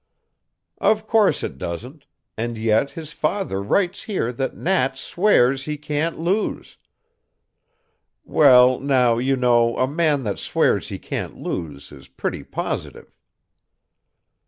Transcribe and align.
"Of 0.79 1.05
course 1.05 1.43
it 1.43 1.59
doesn't, 1.59 2.07
and 2.35 2.57
yet 2.57 2.89
his 2.89 3.13
father 3.13 3.61
writes 3.61 4.05
here 4.05 4.33
that 4.33 4.57
Nat 4.57 4.97
'swears 4.97 5.65
he 5.65 5.77
can't 5.77 6.17
lose.' 6.17 6.77
Well, 8.25 8.79
now, 8.79 9.19
you 9.19 9.35
know, 9.35 9.77
a 9.77 9.87
man 9.87 10.23
that 10.23 10.39
swears 10.39 10.89
he 10.89 10.97
can't 10.97 11.37
lose 11.37 11.91
is 11.91 12.07
pretty 12.07 12.43
positive." 12.43 13.15